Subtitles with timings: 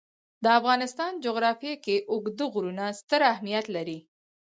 [0.43, 3.99] د افغانستان جغرافیه کې اوږده غرونه ستر اهمیت لري.